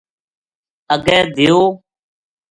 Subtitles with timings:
[0.93, 1.61] اگے دیو